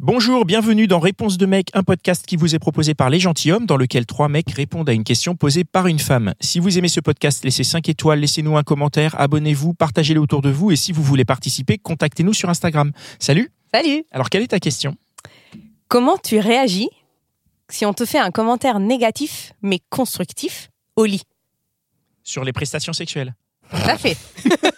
Bonjour, 0.00 0.44
bienvenue 0.44 0.86
dans 0.86 1.00
Réponse 1.00 1.38
de 1.38 1.46
mec, 1.46 1.70
un 1.74 1.82
podcast 1.82 2.24
qui 2.24 2.36
vous 2.36 2.54
est 2.54 2.60
proposé 2.60 2.94
par 2.94 3.10
Les 3.10 3.18
Gentilhommes, 3.18 3.66
dans 3.66 3.76
lequel 3.76 4.06
trois 4.06 4.28
mecs 4.28 4.52
répondent 4.52 4.88
à 4.88 4.92
une 4.92 5.02
question 5.02 5.34
posée 5.34 5.64
par 5.64 5.88
une 5.88 5.98
femme. 5.98 6.34
Si 6.40 6.60
vous 6.60 6.78
aimez 6.78 6.86
ce 6.86 7.00
podcast, 7.00 7.44
laissez 7.44 7.64
5 7.64 7.88
étoiles, 7.88 8.20
laissez-nous 8.20 8.56
un 8.56 8.62
commentaire, 8.62 9.20
abonnez-vous, 9.20 9.74
partagez-le 9.74 10.20
autour 10.20 10.40
de 10.40 10.50
vous 10.50 10.70
et 10.70 10.76
si 10.76 10.92
vous 10.92 11.02
voulez 11.02 11.24
participer, 11.24 11.78
contactez-nous 11.78 12.32
sur 12.32 12.48
Instagram. 12.48 12.92
Salut 13.18 13.50
Salut 13.74 14.04
Alors, 14.12 14.30
quelle 14.30 14.42
est 14.42 14.48
ta 14.48 14.60
question? 14.60 14.94
Comment 15.88 16.16
tu 16.16 16.38
réagis 16.38 16.90
si 17.68 17.84
on 17.84 17.92
te 17.92 18.04
fait 18.04 18.20
un 18.20 18.30
commentaire 18.30 18.78
négatif, 18.78 19.52
mais 19.62 19.80
constructif, 19.90 20.70
au 20.94 21.06
lit? 21.06 21.24
Sur 22.22 22.44
les 22.44 22.52
prestations 22.52 22.92
sexuelles. 22.92 23.34
Tout 23.68 23.90
à 23.90 23.98
fait. 23.98 24.16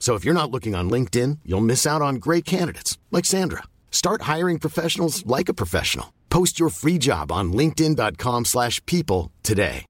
So 0.00 0.16
if 0.16 0.24
you're 0.24 0.34
not 0.34 0.50
looking 0.50 0.74
on 0.74 0.90
LinkedIn, 0.90 1.40
you'll 1.44 1.60
miss 1.60 1.86
out 1.86 2.02
on 2.02 2.16
great 2.16 2.44
candidates 2.44 2.98
like 3.12 3.26
Sandra. 3.26 3.62
Start 3.92 4.22
hiring 4.22 4.58
professionals 4.58 5.24
like 5.26 5.48
a 5.48 5.54
professional. 5.54 6.06
Post 6.30 6.58
your 6.58 6.70
free 6.70 6.98
job 6.98 7.30
on 7.30 7.52
linkedin.com/people 7.52 9.30
today. 9.42 9.84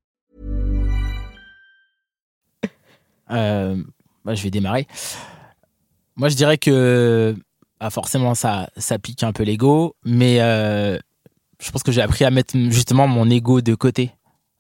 Euh, 3.30 3.76
bah, 4.24 4.34
je 4.34 4.42
vais 4.42 4.50
démarrer. 4.50 4.86
Moi, 6.16 6.28
je 6.28 6.36
dirais 6.36 6.58
que 6.58 7.36
bah, 7.78 7.90
forcément, 7.90 8.34
ça, 8.34 8.68
ça 8.76 8.98
pique 8.98 9.22
un 9.22 9.32
peu 9.32 9.42
l'ego, 9.42 9.94
mais 10.04 10.40
euh, 10.40 10.98
je 11.60 11.70
pense 11.70 11.82
que 11.82 11.92
j'ai 11.92 12.02
appris 12.02 12.24
à 12.24 12.30
mettre 12.30 12.58
justement 12.70 13.06
mon 13.06 13.30
ego 13.30 13.60
de 13.60 13.74
côté, 13.74 14.10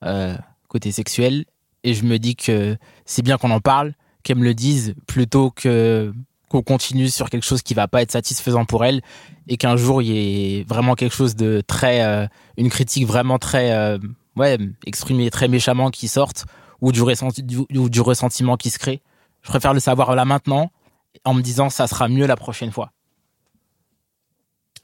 euh, 0.04 0.34
côté 0.68 0.92
sexuel, 0.92 1.44
et 1.82 1.94
je 1.94 2.04
me 2.04 2.18
dis 2.18 2.36
que 2.36 2.76
c'est 3.04 3.22
bien 3.22 3.36
qu'on 3.38 3.50
en 3.50 3.60
parle, 3.60 3.94
qu'elle 4.22 4.38
me 4.38 4.44
le 4.44 4.54
dise, 4.54 4.94
plutôt 5.06 5.50
que 5.50 6.12
qu'on 6.48 6.62
continue 6.62 7.08
sur 7.08 7.30
quelque 7.30 7.44
chose 7.44 7.62
qui 7.62 7.74
va 7.74 7.86
pas 7.86 8.02
être 8.02 8.10
satisfaisant 8.10 8.64
pour 8.64 8.84
elle, 8.84 9.02
et 9.46 9.56
qu'un 9.56 9.76
jour 9.76 10.02
il 10.02 10.08
y 10.08 10.58
ait 10.58 10.64
vraiment 10.64 10.96
quelque 10.96 11.14
chose 11.14 11.36
de 11.36 11.62
très, 11.64 12.02
euh, 12.02 12.26
une 12.56 12.70
critique 12.70 13.06
vraiment 13.06 13.38
très, 13.38 13.70
euh, 13.70 13.98
ouais, 14.34 14.58
exprimée 14.84 15.30
très 15.30 15.46
méchamment 15.46 15.90
qui 15.90 16.08
sorte, 16.08 16.46
ou 16.80 16.90
du, 16.90 17.02
ressenti, 17.02 17.44
du, 17.44 17.58
ou 17.58 17.88
du 17.88 18.00
ressentiment 18.00 18.56
qui 18.56 18.70
se 18.70 18.80
crée. 18.80 19.00
Je 19.42 19.48
préfère 19.48 19.74
le 19.74 19.80
savoir 19.80 20.16
là 20.16 20.24
maintenant, 20.24 20.72
en 21.24 21.34
me 21.34 21.40
disant 21.40 21.70
ça 21.70 21.86
sera 21.86 22.08
mieux 22.08 22.26
la 22.26 22.36
prochaine 22.36 22.72
fois. 22.72 22.90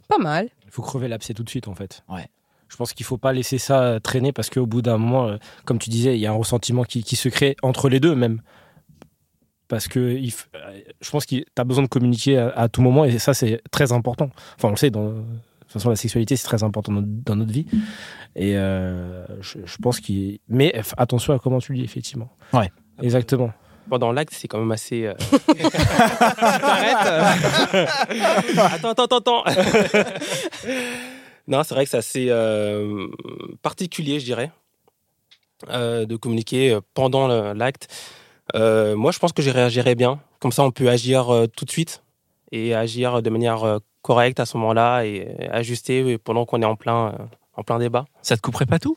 Pas 0.09 0.19
mal. 0.19 0.51
Il 0.65 0.71
faut 0.71 0.83
crever 0.83 1.09
l'abcès 1.09 1.35
tout 1.35 1.43
de 1.43 1.51
suite, 1.51 1.67
en 1.67 1.75
fait. 1.75 2.05
Ouais. 2.09 2.29
Je 2.69 2.77
pense 2.77 2.93
qu'il 2.93 3.07
faut 3.07 3.19
pas 3.19 3.33
laisser 3.33 3.59
ça 3.59 3.99
traîner 4.01 4.33
parce 4.33 4.51
qu'au 4.51 4.67
bout 4.67 4.83
d'un 4.83 4.99
moment, 4.99 5.27
euh, 5.27 5.37
comme 5.65 5.79
tu 5.79 5.91
disais, 5.91 6.17
il 6.17 6.21
y 6.21 6.27
a 6.27 6.31
un 6.31 6.37
ressentiment 6.37 6.85
qui, 6.85 7.03
qui 7.03 7.17
se 7.17 7.29
crée 7.29 7.57
entre 7.63 7.89
les 7.89 7.99
deux, 8.01 8.15
même. 8.15 8.41
Parce 9.69 9.89
que 9.89 9.99
il 10.15 10.29
f- 10.31 10.47
euh, 10.55 10.81
je 11.01 11.11
pense 11.11 11.27
que 11.27 11.37
tu 11.37 11.45
as 11.57 11.65
besoin 11.65 11.83
de 11.85 11.89
communiquer 11.89 12.39
à, 12.39 12.49
à 12.51 12.69
tout 12.69 12.83
moment 12.83 13.05
et 13.05 13.19
ça, 13.19 13.35
c'est 13.35 13.61
très 13.71 13.91
important. 13.93 14.31
Enfin, 14.57 14.69
on 14.69 14.71
le 14.73 14.77
sait, 14.77 14.91
dans, 14.91 15.09
de 15.09 15.15
toute 15.61 15.73
façon, 15.73 15.91
la 15.91 15.97
sexualité, 15.97 16.37
c'est 16.37 16.47
très 16.47 16.63
important 16.63 16.93
dans, 16.93 17.03
dans 17.05 17.35
notre 17.37 17.53
vie. 17.53 17.67
Et 18.37 18.57
euh, 18.57 19.27
je, 19.41 19.59
je 19.65 19.77
pense 19.79 19.99
qu'il. 20.01 20.39
Mais 20.49 20.69
f- 20.77 20.93
attention 20.97 21.33
à 21.35 21.39
comment 21.41 21.59
tu 21.59 21.73
le 21.73 21.79
dis, 21.79 21.85
effectivement. 21.85 22.31
Ouais. 22.53 22.71
Exactement. 23.03 23.53
pendant 23.91 24.13
l'acte, 24.13 24.33
c'est 24.35 24.47
quand 24.49 24.59
même 24.61 24.71
assez. 24.73 25.05
euh, 25.07 25.15
T'arrêtes 26.39 27.89
Attends, 28.59 28.91
attends, 28.91 29.05
attends, 29.05 29.43
attends. 29.43 29.45
non, 31.49 31.63
c'est 31.63 31.75
vrai 31.75 31.85
que 31.85 31.91
c'est 31.91 31.97
assez 31.99 32.27
euh, 32.31 33.09
particulier, 33.63 34.19
je 34.21 34.25
dirais, 34.25 34.51
euh, 35.71 36.07
de 36.07 36.17
communiquer 36.17 36.79
pendant 36.95 37.29
l'acte. 37.55 37.89
Euh, 38.55 38.97
moi, 38.97 39.13
je 39.13 39.19
pense 39.19 39.33
que 39.33 39.43
je 39.43 39.51
réagirais 39.51 39.95
bien. 39.95 40.21
Comme 40.41 40.53
ça, 40.53 40.63
on 40.63 40.71
peut 40.71 40.89
agir 40.89 41.33
euh, 41.33 41.47
tout 41.47 41.65
de 41.65 41.71
suite 41.71 42.03
et 42.53 42.75
agir 42.75 43.23
de 43.23 43.31
manière 43.31 43.65
euh, 43.65 43.79
correcte 44.03 44.39
à 44.39 44.47
ce 44.47 44.57
moment-là 44.57 45.05
et 45.05 45.49
ajuster 45.51 46.17
pendant 46.19 46.45
qu'on 46.45 46.63
est 46.63 46.67
en 46.67 46.77
plein, 46.77 47.13
en 47.55 47.63
plein 47.65 47.79
débat. 47.79 48.05
Ça 48.23 48.37
te 48.37 48.43
couperait 48.43 48.67
pas 48.67 48.79
tout? 48.79 48.97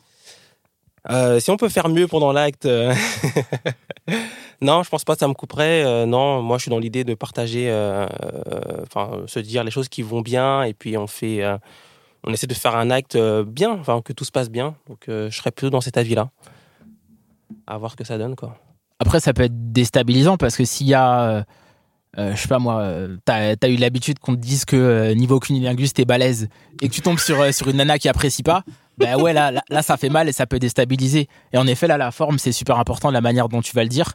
Euh, 1.08 1.40
si 1.40 1.50
on 1.50 1.56
peut 1.56 1.68
faire 1.68 1.88
mieux 1.88 2.06
pendant 2.06 2.32
l'acte, 2.32 2.66
non, 4.60 4.82
je 4.82 4.90
pense 4.90 5.04
pas 5.04 5.14
que 5.14 5.20
ça 5.20 5.28
me 5.28 5.34
couperait. 5.34 5.82
Euh, 5.84 6.06
non, 6.06 6.42
moi 6.42 6.58
je 6.58 6.62
suis 6.62 6.70
dans 6.70 6.78
l'idée 6.78 7.04
de 7.04 7.14
partager, 7.14 7.70
euh, 7.70 8.06
enfin 8.82 9.22
se 9.26 9.40
dire 9.40 9.64
les 9.64 9.70
choses 9.70 9.88
qui 9.88 10.02
vont 10.02 10.20
bien 10.20 10.62
et 10.62 10.74
puis 10.74 10.98
on 10.98 11.06
fait, 11.06 11.42
on 12.24 12.32
essaie 12.32 12.46
de 12.46 12.54
faire 12.54 12.76
un 12.76 12.90
acte 12.90 13.16
bien, 13.16 13.72
enfin 13.72 14.02
que 14.02 14.12
tout 14.12 14.24
se 14.24 14.32
passe 14.32 14.50
bien. 14.50 14.74
Donc 14.88 15.04
je 15.06 15.30
serais 15.30 15.50
plutôt 15.50 15.70
dans 15.70 15.80
cet 15.80 15.96
avis-là, 15.96 16.30
à 17.66 17.78
voir 17.78 17.92
ce 17.92 17.96
que 17.96 18.04
ça 18.04 18.18
donne 18.18 18.36
quoi. 18.36 18.58
Après, 19.00 19.18
ça 19.18 19.32
peut 19.32 19.42
être 19.42 19.72
déstabilisant 19.72 20.36
parce 20.36 20.56
que 20.56 20.64
s'il 20.64 20.86
y 20.86 20.94
a, 20.94 21.22
euh, 21.22 21.42
euh, 22.18 22.34
je 22.34 22.40
sais 22.40 22.48
pas 22.48 22.58
moi, 22.58 22.80
euh, 22.80 23.16
t'as 23.24 23.54
as 23.60 23.68
eu 23.68 23.76
l'habitude 23.76 24.18
qu'on 24.18 24.34
te 24.34 24.40
dise 24.40 24.64
que 24.64 24.76
euh, 24.76 25.14
niveau 25.14 25.38
cunilingus 25.38 25.92
t'es 25.92 26.04
balèze 26.04 26.48
et 26.82 26.88
que 26.88 26.94
tu 26.94 27.02
tombes 27.02 27.20
sur, 27.20 27.54
sur 27.54 27.68
une 27.68 27.76
nana 27.76 27.98
qui 27.98 28.08
apprécie 28.08 28.42
pas, 28.42 28.64
ben 28.98 29.20
ouais, 29.20 29.32
là, 29.32 29.52
là, 29.68 29.82
ça 29.82 29.96
fait 29.96 30.08
mal 30.08 30.28
et 30.28 30.32
ça 30.32 30.46
peut 30.46 30.58
déstabiliser. 30.58 31.28
Et 31.52 31.58
en 31.58 31.66
effet, 31.66 31.86
là, 31.86 31.96
la 31.96 32.10
forme, 32.10 32.38
c'est 32.38 32.52
super 32.52 32.78
important, 32.78 33.10
la 33.10 33.20
manière 33.20 33.48
dont 33.48 33.62
tu 33.62 33.74
vas 33.74 33.82
le 33.82 33.88
dire. 33.88 34.12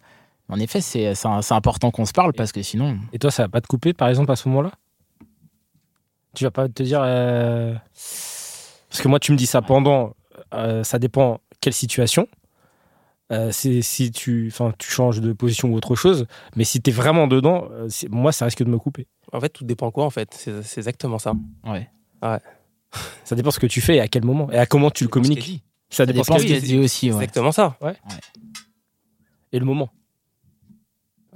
En 0.50 0.59
effet, 0.59 0.81
c'est 0.81 1.16
important 1.50 1.90
qu'on 1.90 2.06
se 2.06 2.12
parle 2.12 2.34
parce 2.34 2.51
que 2.51 2.62
sinon. 2.62 3.00
Et 3.12 3.18
toi, 3.18 3.31
ça 3.31 3.44
va 3.44 3.50
pas 3.50 3.62
te 3.62 3.68
couper, 3.68 3.94
par 3.94 4.09
exemple, 4.09 4.31
à 4.31 4.35
ce 4.35 4.47
moment-là? 4.50 4.72
Tu 6.35 6.44
vas 6.44 6.51
pas 6.51 6.68
te 6.68 6.84
dire. 6.84 7.00
Parce 7.00 9.01
que 9.01 9.07
moi, 9.07 9.19
tu 9.19 9.31
me 9.31 9.38
dis 9.38 9.47
ça 9.47 9.63
pendant. 9.63 10.13
ça 10.84 11.00
dépend 11.00 11.40
quelle 11.62 11.74
situation. 11.74 12.28
Euh, 13.31 13.50
c'est 13.52 13.81
si 13.81 14.12
tu, 14.12 14.50
enfin, 14.52 14.72
tu 14.78 14.90
changes 14.90 15.19
de 15.19 15.34
position 15.34 15.69
ou 15.69 15.75
autre 15.75 15.96
chose. 15.96 16.28
Mais 16.56 16.63
si 16.63 16.81
tu 16.81 16.91
es 16.91 16.94
vraiment 16.94 17.28
dedans, 17.28 17.68
euh, 17.72 17.88
moi, 18.09 18.31
ça 18.31 18.46
risque 18.46 18.63
de 18.63 18.69
me 18.69 18.78
couper. 18.78 19.08
En 19.34 19.40
fait, 19.41 19.50
tout 19.50 19.66
dépend 19.66 19.90
quoi 19.91 20.06
en 20.06 20.09
fait. 20.12 20.34
C'est 20.63 20.78
exactement 20.78 21.18
ça. 21.18 21.34
Ouais. 21.66 21.90
Ça 23.24 23.36
dépend 23.36 23.52
ce 23.52 23.59
que 23.59 23.66
tu 23.68 23.81
fais 23.81 23.96
et 23.97 24.00
à 24.02 24.08
quel 24.08 24.24
moment 24.24 24.52
et 24.52 24.58
à 24.58 24.66
comment 24.66 24.91
tu 24.91 25.03
le 25.03 25.09
communiques. 25.09 25.63
Ça 25.90 25.97
Ça 25.97 26.06
dépend, 26.06 26.22
dépend 26.22 26.40
ce 26.40 26.46
qu'elle 26.46 26.62
dit 26.62 26.68
dit 26.68 26.78
aussi. 26.78 27.09
Ouais. 27.09 27.16
Exactement 27.16 27.52
ça. 27.52 27.78
et 29.52 29.59
le 29.59 29.66
moment. 29.66 29.90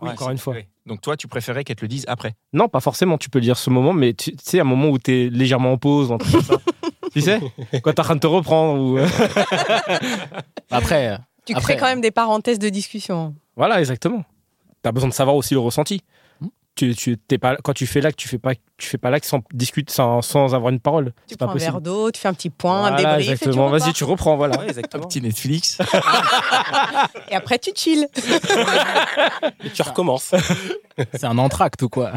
Oui, 0.02 0.10
encore 0.12 0.30
une 0.30 0.38
fois. 0.38 0.54
oui. 0.56 0.66
Donc 0.86 1.02
toi, 1.02 1.18
tu 1.18 1.28
préférais 1.28 1.64
qu'elle 1.64 1.76
te 1.76 1.82
le 1.82 1.88
dise 1.88 2.06
après 2.08 2.36
Non, 2.54 2.70
pas 2.70 2.80
forcément. 2.80 3.18
Tu 3.18 3.30
peux 3.30 3.40
le 3.40 3.44
dire 3.44 3.58
ce 3.58 3.70
moment, 3.70 3.94
mais 3.94 4.14
tu 4.14 4.32
sais, 4.42 4.60
un 4.60 4.64
moment 4.64 4.88
où 4.90 4.98
tu 4.98 5.12
es 5.12 5.30
légèrement 5.30 5.74
en 5.74 5.78
pause, 5.78 6.16
tu 7.14 7.22
sais? 7.22 7.40
Quand 7.84 7.92
tu 7.92 7.96
es 7.96 8.00
en 8.00 8.04
train 8.04 8.16
de 8.16 8.20
te 8.22 8.28
reprendre. 8.28 8.82
Ou... 8.82 8.98
Après, 10.72 11.10
euh, 11.10 11.18
Tu 11.46 11.54
Après- 11.54 11.64
crées 11.74 11.78
quand 11.78 11.88
même 11.88 12.02
des 12.02 12.12
parenthèses 12.12 12.60
de 12.60 12.70
discussion. 12.70 13.34
Voilà, 13.56 13.80
exactement. 13.80 14.24
Tu 14.84 14.88
as 14.90 14.92
besoin 14.92 15.10
de 15.10 15.14
savoir 15.14 15.36
aussi 15.36 15.54
le 15.54 15.60
ressenti. 15.60 16.02
Hmm. 16.42 16.48
Tu, 16.76 16.96
tu, 16.96 17.18
t'es 17.18 17.38
pas, 17.38 17.58
quand 17.58 17.74
tu 17.74 17.86
fais 17.88 18.00
l'acte, 18.00 18.18
tu 18.18 18.30
fais 18.30 18.38
pas, 18.38 18.54
tu 18.78 18.88
fais 18.88 18.98
pas 18.98 19.10
l'acte 19.10 19.26
sans 19.26 19.42
discuter, 19.54 19.92
sans, 19.92 20.22
sans 20.22 20.56
avoir 20.56 20.72
une 20.72 20.80
parole. 20.80 21.06
Tu 21.06 21.12
C'est 21.30 21.38
pas 21.40 21.46
prends 21.46 21.52
un 21.52 21.56
possible. 21.56 21.72
verre 21.74 21.82
d'eau, 21.82 22.12
tu 22.12 22.22
fais 22.22 22.28
un 22.30 22.34
petit 22.34 22.50
point, 22.50 22.78
un 22.86 22.92
Voilà, 22.92 22.98
débrief. 23.18 23.32
exactement. 23.32 23.68
Et 23.76 23.80
tu, 23.80 23.84
Vas-y, 23.86 23.94
tu 23.94 24.04
reprends, 24.06 24.38
voilà. 24.38 24.58
Ouais, 24.60 24.64
Un 24.66 24.68
exactement. 24.70 25.08
petit 25.08 25.22
Netflix 25.22 25.78
et 27.30 27.36
après, 27.36 27.60
tu 27.60 27.72
chill. 27.76 28.08
Et 29.66 29.70
tu 29.72 29.82
recommences. 29.82 30.34
c'est 31.14 31.26
un 31.26 31.38
entracte 31.38 31.82
ou 31.82 31.90
quoi? 31.90 32.12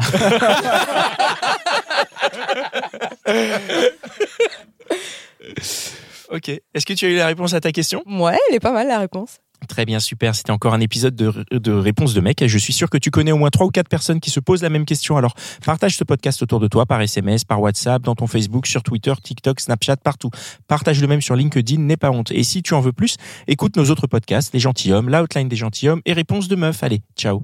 Est-ce 6.73 6.85
que 6.85 6.93
tu 6.93 7.05
as 7.05 7.09
eu 7.09 7.15
la 7.15 7.27
réponse 7.27 7.53
à 7.53 7.59
ta 7.59 7.71
question? 7.71 8.03
Ouais, 8.07 8.37
elle 8.49 8.55
est 8.55 8.59
pas 8.59 8.71
mal 8.71 8.87
la 8.87 8.99
réponse. 8.99 9.39
Très 9.67 9.85
bien, 9.85 9.99
super. 9.99 10.35
C'était 10.35 10.51
encore 10.51 10.73
un 10.73 10.79
épisode 10.79 11.15
de, 11.15 11.45
de 11.51 11.71
réponse 11.71 12.13
de 12.13 12.21
mec. 12.21 12.43
Je 12.45 12.57
suis 12.57 12.73
sûr 12.73 12.89
que 12.89 12.97
tu 12.97 13.11
connais 13.11 13.31
au 13.31 13.37
moins 13.37 13.49
trois 13.49 13.65
ou 13.67 13.69
quatre 13.69 13.87
personnes 13.87 14.19
qui 14.19 14.29
se 14.29 14.39
posent 14.39 14.61
la 14.61 14.69
même 14.69 14.85
question. 14.85 15.17
Alors, 15.17 15.35
partage 15.65 15.95
ce 15.95 16.03
podcast 16.03 16.41
autour 16.41 16.59
de 16.59 16.67
toi 16.67 16.85
par 16.85 17.01
SMS, 17.01 17.45
par 17.45 17.61
WhatsApp, 17.61 18.01
dans 18.01 18.15
ton 18.15 18.27
Facebook, 18.27 18.67
sur 18.67 18.83
Twitter, 18.83 19.13
TikTok, 19.21 19.59
Snapchat, 19.59 19.97
partout. 19.97 20.29
Partage 20.67 21.01
le 21.01 21.07
même 21.07 21.21
sur 21.21 21.35
LinkedIn, 21.35 21.81
n'aie 21.81 21.97
pas 21.97 22.11
honte. 22.11 22.31
Et 22.31 22.43
si 22.43 22.61
tu 22.61 22.73
en 22.73 22.81
veux 22.81 22.93
plus, 22.93 23.15
écoute 23.47 23.77
nos 23.77 23.89
autres 23.89 24.07
podcasts, 24.07 24.53
Les 24.53 24.59
Gentilhommes, 24.59 25.09
l'Outline 25.09 25.47
des 25.47 25.55
Gentilhommes 25.55 26.01
et 26.05 26.13
Réponse 26.13 26.47
de 26.47 26.55
Meuf. 26.55 26.83
Allez, 26.83 27.01
ciao. 27.15 27.43